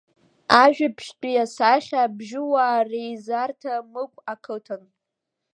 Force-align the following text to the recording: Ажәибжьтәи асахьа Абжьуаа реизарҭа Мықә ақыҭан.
Ажәибжьтәи 0.61 1.43
асахьа 1.43 1.99
Абжьуаа 2.05 2.81
реизарҭа 2.89 3.73
Мықә 3.91 4.19
ақыҭан. 4.33 4.83